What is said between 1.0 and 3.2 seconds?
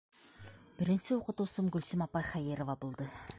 уҡытыусым Гөлсөм апай Хәйерова булды.